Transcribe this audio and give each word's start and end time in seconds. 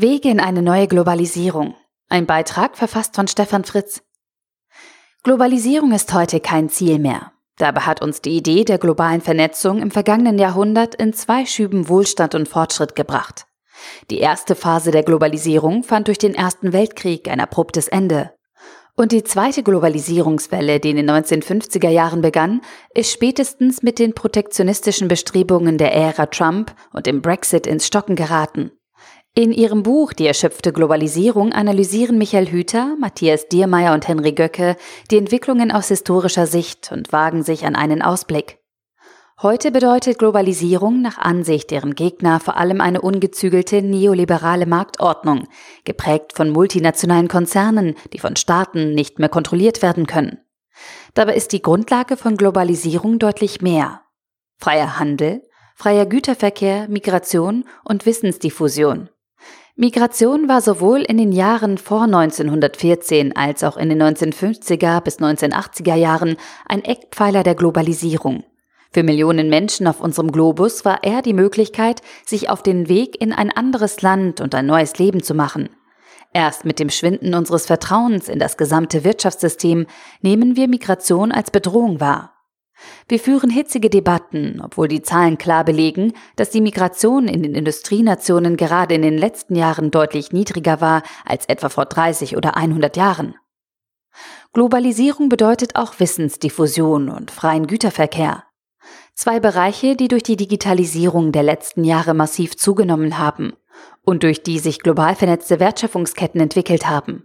Wege 0.00 0.28
in 0.28 0.38
eine 0.38 0.62
neue 0.62 0.86
Globalisierung. 0.86 1.74
Ein 2.08 2.24
Beitrag 2.24 2.76
verfasst 2.76 3.16
von 3.16 3.26
Stefan 3.26 3.64
Fritz. 3.64 4.00
Globalisierung 5.24 5.90
ist 5.90 6.14
heute 6.14 6.38
kein 6.38 6.68
Ziel 6.68 7.00
mehr. 7.00 7.32
Dabei 7.56 7.80
hat 7.80 8.00
uns 8.00 8.22
die 8.22 8.36
Idee 8.36 8.62
der 8.62 8.78
globalen 8.78 9.20
Vernetzung 9.20 9.82
im 9.82 9.90
vergangenen 9.90 10.38
Jahrhundert 10.38 10.94
in 10.94 11.14
zwei 11.14 11.46
Schüben 11.46 11.88
Wohlstand 11.88 12.36
und 12.36 12.46
Fortschritt 12.46 12.94
gebracht. 12.94 13.46
Die 14.08 14.20
erste 14.20 14.54
Phase 14.54 14.92
der 14.92 15.02
Globalisierung 15.02 15.82
fand 15.82 16.06
durch 16.06 16.18
den 16.18 16.36
Ersten 16.36 16.72
Weltkrieg 16.72 17.28
ein 17.28 17.40
abruptes 17.40 17.88
Ende. 17.88 18.30
Und 18.94 19.10
die 19.10 19.24
zweite 19.24 19.64
Globalisierungswelle, 19.64 20.78
die 20.78 20.90
in 20.90 20.96
den 20.98 21.10
1950er 21.10 21.88
Jahren 21.88 22.22
begann, 22.22 22.60
ist 22.94 23.10
spätestens 23.10 23.82
mit 23.82 23.98
den 23.98 24.14
protektionistischen 24.14 25.08
Bestrebungen 25.08 25.76
der 25.76 25.92
Ära 25.92 26.26
Trump 26.26 26.72
und 26.92 27.06
dem 27.06 27.20
Brexit 27.20 27.66
ins 27.66 27.84
Stocken 27.84 28.14
geraten. 28.14 28.70
In 29.38 29.52
ihrem 29.52 29.84
Buch 29.84 30.12
Die 30.14 30.26
erschöpfte 30.26 30.72
Globalisierung 30.72 31.52
analysieren 31.52 32.18
Michael 32.18 32.48
Hüter, 32.48 32.96
Matthias 32.98 33.46
Diermeier 33.46 33.94
und 33.94 34.08
Henry 34.08 34.32
Göcke 34.32 34.74
die 35.12 35.16
Entwicklungen 35.16 35.70
aus 35.70 35.86
historischer 35.86 36.48
Sicht 36.48 36.90
und 36.90 37.12
wagen 37.12 37.44
sich 37.44 37.64
an 37.64 37.76
einen 37.76 38.02
Ausblick. 38.02 38.58
Heute 39.40 39.70
bedeutet 39.70 40.18
Globalisierung 40.18 41.02
nach 41.02 41.18
Ansicht 41.18 41.70
deren 41.70 41.94
Gegner 41.94 42.40
vor 42.40 42.56
allem 42.56 42.80
eine 42.80 43.00
ungezügelte 43.00 43.80
neoliberale 43.80 44.66
Marktordnung, 44.66 45.46
geprägt 45.84 46.32
von 46.34 46.50
multinationalen 46.50 47.28
Konzernen, 47.28 47.94
die 48.12 48.18
von 48.18 48.34
Staaten 48.34 48.92
nicht 48.96 49.20
mehr 49.20 49.28
kontrolliert 49.28 49.82
werden 49.82 50.08
können. 50.08 50.38
Dabei 51.14 51.36
ist 51.36 51.52
die 51.52 51.62
Grundlage 51.62 52.16
von 52.16 52.36
Globalisierung 52.36 53.20
deutlich 53.20 53.62
mehr. 53.62 54.00
Freier 54.56 54.98
Handel, 54.98 55.42
freier 55.76 56.06
Güterverkehr, 56.06 56.88
Migration 56.88 57.66
und 57.84 58.04
Wissensdiffusion. 58.04 59.10
Migration 59.80 60.48
war 60.48 60.60
sowohl 60.60 61.02
in 61.02 61.18
den 61.18 61.30
Jahren 61.30 61.78
vor 61.78 62.02
1914 62.02 63.36
als 63.36 63.62
auch 63.62 63.76
in 63.76 63.88
den 63.88 64.02
1950er 64.02 65.00
bis 65.00 65.20
1980er 65.20 65.94
Jahren 65.94 66.36
ein 66.66 66.82
Eckpfeiler 66.82 67.44
der 67.44 67.54
Globalisierung. 67.54 68.42
Für 68.90 69.04
Millionen 69.04 69.48
Menschen 69.48 69.86
auf 69.86 70.00
unserem 70.00 70.32
Globus 70.32 70.84
war 70.84 71.04
er 71.04 71.22
die 71.22 71.32
Möglichkeit, 71.32 72.02
sich 72.26 72.50
auf 72.50 72.64
den 72.64 72.88
Weg 72.88 73.22
in 73.22 73.32
ein 73.32 73.52
anderes 73.52 74.02
Land 74.02 74.40
und 74.40 74.52
ein 74.56 74.66
neues 74.66 74.98
Leben 74.98 75.22
zu 75.22 75.32
machen. 75.32 75.68
Erst 76.32 76.64
mit 76.64 76.80
dem 76.80 76.90
Schwinden 76.90 77.34
unseres 77.34 77.66
Vertrauens 77.66 78.28
in 78.28 78.40
das 78.40 78.56
gesamte 78.56 79.04
Wirtschaftssystem 79.04 79.86
nehmen 80.22 80.56
wir 80.56 80.66
Migration 80.66 81.30
als 81.30 81.52
Bedrohung 81.52 82.00
wahr. 82.00 82.37
Wir 83.08 83.18
führen 83.18 83.50
hitzige 83.50 83.90
Debatten, 83.90 84.60
obwohl 84.62 84.88
die 84.88 85.02
Zahlen 85.02 85.38
klar 85.38 85.64
belegen, 85.64 86.12
dass 86.36 86.50
die 86.50 86.60
Migration 86.60 87.26
in 87.28 87.42
den 87.42 87.54
Industrienationen 87.54 88.56
gerade 88.56 88.94
in 88.94 89.02
den 89.02 89.18
letzten 89.18 89.56
Jahren 89.56 89.90
deutlich 89.90 90.32
niedriger 90.32 90.80
war 90.80 91.02
als 91.24 91.46
etwa 91.46 91.68
vor 91.68 91.86
30 91.86 92.36
oder 92.36 92.56
100 92.56 92.96
Jahren. 92.96 93.34
Globalisierung 94.52 95.28
bedeutet 95.28 95.76
auch 95.76 95.98
Wissensdiffusion 95.98 97.08
und 97.08 97.30
freien 97.30 97.66
Güterverkehr. 97.66 98.44
Zwei 99.14 99.40
Bereiche, 99.40 99.96
die 99.96 100.08
durch 100.08 100.22
die 100.22 100.36
Digitalisierung 100.36 101.32
der 101.32 101.42
letzten 101.42 101.84
Jahre 101.84 102.14
massiv 102.14 102.56
zugenommen 102.56 103.18
haben 103.18 103.54
und 104.02 104.22
durch 104.22 104.42
die 104.42 104.58
sich 104.58 104.78
global 104.78 105.14
vernetzte 105.16 105.60
Wertschöpfungsketten 105.60 106.40
entwickelt 106.40 106.88
haben. 106.88 107.24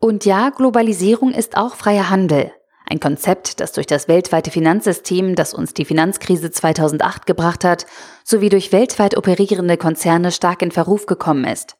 Und 0.00 0.24
ja, 0.24 0.50
Globalisierung 0.50 1.32
ist 1.32 1.56
auch 1.56 1.74
freier 1.74 2.08
Handel, 2.08 2.52
ein 2.88 3.00
Konzept, 3.00 3.60
das 3.60 3.72
durch 3.72 3.86
das 3.86 4.08
weltweite 4.08 4.50
Finanzsystem, 4.50 5.34
das 5.34 5.54
uns 5.54 5.74
die 5.74 5.84
Finanzkrise 5.84 6.50
2008 6.50 7.26
gebracht 7.26 7.64
hat, 7.64 7.86
sowie 8.24 8.48
durch 8.48 8.72
weltweit 8.72 9.16
operierende 9.16 9.76
Konzerne 9.76 10.32
stark 10.32 10.62
in 10.62 10.70
Verruf 10.70 11.06
gekommen 11.06 11.44
ist. 11.44 11.76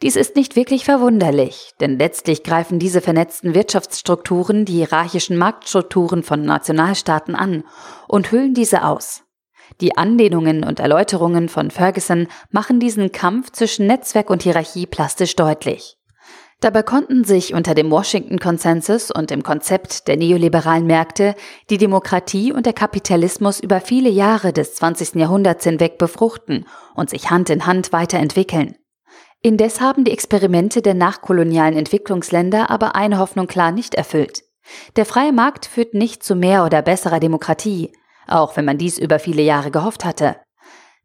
Dies 0.00 0.14
ist 0.14 0.36
nicht 0.36 0.54
wirklich 0.54 0.84
verwunderlich, 0.84 1.72
denn 1.80 1.98
letztlich 1.98 2.44
greifen 2.44 2.78
diese 2.78 3.00
vernetzten 3.00 3.54
Wirtschaftsstrukturen 3.54 4.64
die 4.64 4.74
hierarchischen 4.74 5.36
Marktstrukturen 5.36 6.22
von 6.22 6.44
Nationalstaaten 6.44 7.34
an 7.34 7.64
und 8.06 8.30
hüllen 8.30 8.54
diese 8.54 8.84
aus. 8.84 9.24
Die 9.80 9.96
Anlehnungen 9.96 10.64
und 10.64 10.80
Erläuterungen 10.80 11.48
von 11.48 11.70
Ferguson 11.70 12.28
machen 12.50 12.80
diesen 12.80 13.12
Kampf 13.12 13.50
zwischen 13.50 13.86
Netzwerk 13.86 14.30
und 14.30 14.42
Hierarchie 14.42 14.86
plastisch 14.86 15.34
deutlich. 15.34 15.97
Dabei 16.60 16.82
konnten 16.82 17.22
sich 17.22 17.54
unter 17.54 17.74
dem 17.74 17.88
Washington-Konsensus 17.90 19.12
und 19.12 19.30
dem 19.30 19.44
Konzept 19.44 20.08
der 20.08 20.16
neoliberalen 20.16 20.86
Märkte 20.86 21.36
die 21.70 21.78
Demokratie 21.78 22.52
und 22.52 22.66
der 22.66 22.72
Kapitalismus 22.72 23.60
über 23.60 23.80
viele 23.80 24.10
Jahre 24.10 24.52
des 24.52 24.74
20. 24.74 25.14
Jahrhunderts 25.14 25.62
hinweg 25.62 25.98
befruchten 25.98 26.66
und 26.96 27.10
sich 27.10 27.30
Hand 27.30 27.48
in 27.50 27.64
Hand 27.66 27.92
weiterentwickeln. 27.92 28.74
Indes 29.40 29.80
haben 29.80 30.02
die 30.02 30.10
Experimente 30.10 30.82
der 30.82 30.94
nachkolonialen 30.94 31.76
Entwicklungsländer 31.76 32.70
aber 32.70 32.96
eine 32.96 33.18
Hoffnung 33.18 33.46
klar 33.46 33.70
nicht 33.70 33.94
erfüllt. 33.94 34.42
Der 34.96 35.06
freie 35.06 35.32
Markt 35.32 35.64
führt 35.64 35.94
nicht 35.94 36.24
zu 36.24 36.34
mehr 36.34 36.64
oder 36.64 36.82
besserer 36.82 37.20
Demokratie, 37.20 37.92
auch 38.26 38.56
wenn 38.56 38.64
man 38.64 38.78
dies 38.78 38.98
über 38.98 39.20
viele 39.20 39.42
Jahre 39.42 39.70
gehofft 39.70 40.04
hatte. 40.04 40.36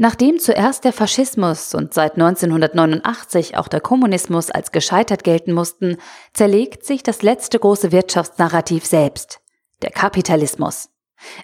Nachdem 0.00 0.38
zuerst 0.38 0.84
der 0.84 0.92
Faschismus 0.92 1.74
und 1.74 1.92
seit 1.92 2.12
1989 2.12 3.56
auch 3.56 3.66
der 3.66 3.80
Kommunismus 3.80 4.48
als 4.48 4.70
gescheitert 4.70 5.24
gelten 5.24 5.52
mussten, 5.52 5.96
zerlegt 6.32 6.86
sich 6.86 7.02
das 7.02 7.22
letzte 7.22 7.58
große 7.58 7.90
Wirtschaftsnarrativ 7.90 8.86
selbst, 8.86 9.40
der 9.82 9.90
Kapitalismus. 9.90 10.90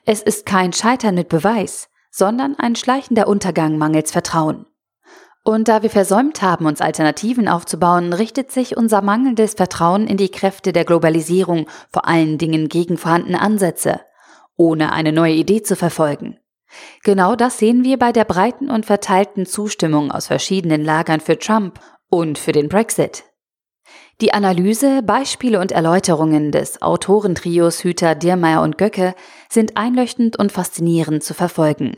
Es 0.05 0.23
ist 0.23 0.47
kein 0.47 0.73
Scheitern 0.73 1.17
mit 1.17 1.29
Beweis, 1.29 1.89
sondern 2.13 2.57
ein 2.57 2.77
schleichender 2.77 3.27
Untergang 3.27 3.77
mangels 3.77 4.13
Vertrauen. 4.13 4.67
Und 5.43 5.67
da 5.67 5.83
wir 5.83 5.91
versäumt 5.91 6.41
haben, 6.41 6.67
uns 6.67 6.81
Alternativen 6.81 7.49
aufzubauen, 7.49 8.13
richtet 8.13 8.53
sich 8.53 8.77
unser 8.77 9.03
mangelndes 9.03 9.55
Vertrauen 9.55 10.07
in 10.07 10.17
die 10.17 10.31
Kräfte 10.31 10.73
der 10.73 10.85
Globalisierung 10.85 11.67
vor 11.91 12.07
allen 12.07 12.39
Dingen 12.39 12.69
gegen 12.69 12.99
vorhandene 12.99 13.41
Ansätze, 13.41 14.03
ohne 14.57 14.93
eine 14.93 15.11
neue 15.11 15.35
Idee 15.35 15.65
zu 15.65 15.75
verfolgen. 15.75 16.39
Genau 17.03 17.37
das 17.37 17.59
sehen 17.59 17.85
wir 17.85 17.99
bei 17.99 18.13
der 18.13 18.25
breiten 18.25 18.71
und 18.71 18.87
verteilten 18.87 19.47
Zustimmung 19.47 20.11
aus 20.11 20.27
verschiedenen 20.27 20.85
Lagern 20.85 21.21
für 21.21 21.39
Trump 21.39 21.81
und 22.11 22.39
für 22.39 22.53
den 22.53 22.69
Brexit. 22.69 23.25
Die 24.21 24.33
Analyse, 24.33 25.03
Beispiele 25.03 25.61
und 25.61 25.73
Erläuterungen 25.73 26.53
des 26.53 26.81
Autorentrios 26.81 27.83
Hüter, 27.83 28.15
Dirmeier 28.15 28.63
und 28.63 28.79
Göcke 28.79 29.15
sind 29.49 29.77
einleuchtend 29.77 30.39
und 30.39 30.53
faszinierend 30.53 31.25
zu 31.25 31.35
verfolgen. 31.35 31.97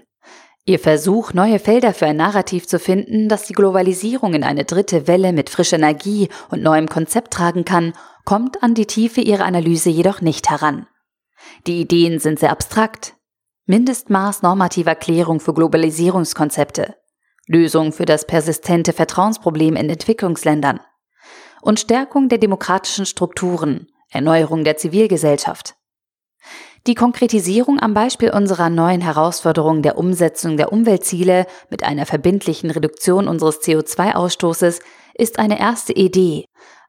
Ihr 0.64 0.78
Versuch, 0.80 1.32
neue 1.32 1.58
Felder 1.58 1.94
für 1.94 2.06
ein 2.06 2.16
Narrativ 2.16 2.66
zu 2.66 2.80
finden, 2.80 3.28
das 3.28 3.46
die 3.46 3.52
Globalisierung 3.52 4.34
in 4.34 4.42
eine 4.42 4.64
dritte 4.64 5.06
Welle 5.06 5.32
mit 5.32 5.50
frischer 5.50 5.76
Energie 5.76 6.28
und 6.50 6.62
neuem 6.62 6.88
Konzept 6.88 7.32
tragen 7.32 7.64
kann, 7.64 7.92
kommt 8.24 8.62
an 8.62 8.74
die 8.74 8.86
Tiefe 8.86 9.20
ihrer 9.20 9.44
Analyse 9.44 9.90
jedoch 9.90 10.20
nicht 10.20 10.50
heran. 10.50 10.86
Die 11.66 11.80
Ideen 11.80 12.18
sind 12.18 12.40
sehr 12.40 12.50
abstrakt, 12.50 13.14
Mindestmaß 13.68 14.42
normativer 14.42 14.94
Klärung 14.94 15.40
für 15.40 15.52
Globalisierungskonzepte, 15.52 16.94
Lösung 17.48 17.92
für 17.92 18.04
das 18.04 18.24
persistente 18.24 18.92
Vertrauensproblem 18.92 19.74
in 19.74 19.90
Entwicklungsländern 19.90 20.78
und 21.62 21.80
Stärkung 21.80 22.28
der 22.28 22.38
demokratischen 22.38 23.06
Strukturen, 23.06 23.88
Erneuerung 24.08 24.62
der 24.62 24.76
Zivilgesellschaft. 24.76 25.74
Die 26.86 26.94
Konkretisierung 26.94 27.80
am 27.80 27.92
Beispiel 27.92 28.30
unserer 28.30 28.70
neuen 28.70 29.00
Herausforderung 29.00 29.82
der 29.82 29.98
Umsetzung 29.98 30.56
der 30.56 30.72
Umweltziele 30.72 31.44
mit 31.68 31.82
einer 31.82 32.06
verbindlichen 32.06 32.70
Reduktion 32.70 33.26
unseres 33.26 33.62
CO2-Ausstoßes 33.62 34.80
ist 35.14 35.40
eine 35.40 35.58
erste 35.58 35.92
Idee, 35.92 36.44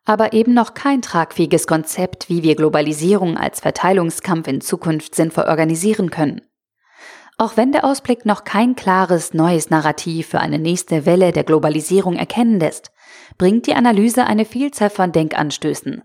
aber 0.06 0.34
eben 0.34 0.54
noch 0.54 0.76
kein 0.76 1.02
tragfähiges 1.02 1.66
Konzept, 1.66 2.30
wie 2.30 2.44
wir 2.44 2.56
Globalisierung 2.56 3.36
als 3.36 3.62
Verteilungskampf 3.62 4.48
in 4.48 4.62
Zukunft 4.62 5.16
sinnvoll 5.16 5.46
organisieren 5.46 6.12
können. 6.12 6.42
Auch 7.40 7.56
wenn 7.56 7.72
der 7.72 7.86
Ausblick 7.86 8.26
noch 8.26 8.46
kein 8.46 8.76
klares 8.76 9.36
neues 9.36 9.70
Narrativ 9.70 10.28
für 10.28 10.40
eine 10.40 10.58
nächste 10.58 11.06
Welle 11.06 11.32
der 11.32 11.44
Globalisierung 11.44 12.16
erkennen 12.16 12.60
lässt, 12.60 12.92
bringt 13.38 13.68
die 13.68 13.76
Analyse 13.76 14.26
eine 14.26 14.44
Vielzahl 14.44 14.90
von 14.90 15.12
Denkanstößen. 15.12 16.02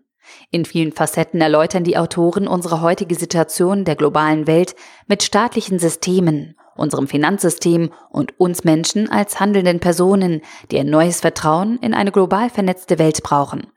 In 0.51 0.67
vielen 0.67 0.93
Facetten 0.93 1.41
erläutern 1.41 1.85
die 1.85 1.97
Autoren 1.97 2.47
unsere 2.47 2.83
heutige 2.83 3.15
Situation 3.15 3.87
der 3.87 3.97
globalen 3.97 4.47
Welt 4.47 4.75
mit 5.07 5.23
staatlichen 5.23 5.79
Systemen, 5.79 6.55
unserem 6.77 7.09
Finanzsystem 7.09 7.91
und 8.11 8.39
uns 8.39 8.65
Menschen 8.65 9.11
als 9.11 9.41
handelnden 9.41 9.81
Personen, 9.81 10.43
die 10.71 10.79
ein 10.79 10.91
neues 10.91 11.21
Vertrauen 11.21 11.79
in 11.79 11.95
eine 11.95 12.13
global 12.13 12.51
vernetzte 12.51 12.99
Welt 12.99 13.23
brauchen. 13.23 13.69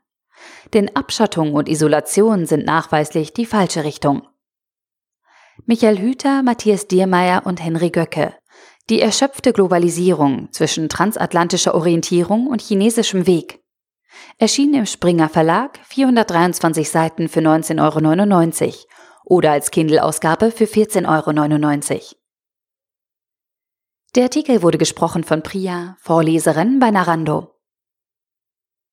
Denn 0.74 0.94
Abschottung 0.94 1.54
und 1.54 1.70
Isolation 1.70 2.44
sind 2.44 2.66
nachweislich 2.66 3.32
die 3.32 3.46
falsche 3.46 3.84
Richtung. 3.84 4.28
Michael 5.68 5.98
Hüter, 5.98 6.44
Matthias 6.44 6.86
Diermeier 6.86 7.44
und 7.44 7.60
Henry 7.60 7.90
Göcke. 7.90 8.32
Die 8.88 9.00
erschöpfte 9.00 9.52
Globalisierung 9.52 10.46
zwischen 10.52 10.88
transatlantischer 10.88 11.74
Orientierung 11.74 12.46
und 12.46 12.62
chinesischem 12.62 13.26
Weg. 13.26 13.64
Erschien 14.38 14.74
im 14.74 14.86
Springer 14.86 15.28
Verlag, 15.28 15.80
423 15.88 16.88
Seiten 16.88 17.28
für 17.28 17.40
19,99 17.40 18.64
Euro 18.64 18.74
oder 19.24 19.50
als 19.50 19.72
Kindle-Ausgabe 19.72 20.52
für 20.52 20.66
14,99 20.66 21.92
Euro. 21.94 22.00
Der 24.14 24.22
Artikel 24.22 24.62
wurde 24.62 24.78
gesprochen 24.78 25.24
von 25.24 25.42
Priya, 25.42 25.96
Vorleserin 25.98 26.78
bei 26.78 26.92
Narando. 26.92 27.55